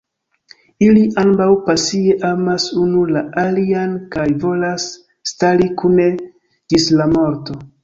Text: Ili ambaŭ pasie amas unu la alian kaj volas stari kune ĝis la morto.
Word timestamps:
Ili 0.85 1.01
ambaŭ 1.23 1.49
pasie 1.67 2.15
amas 2.29 2.65
unu 2.85 3.03
la 3.11 3.23
alian 3.43 3.95
kaj 4.17 4.27
volas 4.47 4.89
stari 5.35 5.71
kune 5.85 6.11
ĝis 6.19 6.91
la 6.99 7.11
morto. 7.17 7.63